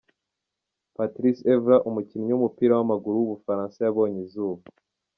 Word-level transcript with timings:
Patrice 0.95 1.41
Evra, 1.53 1.75
umukinnyi 1.89 2.29
w’umupira 2.31 2.73
w’amaguru 2.75 3.15
w’umufaransa 3.19 3.77
yabonye 3.81 4.19
izuba. 4.27 4.61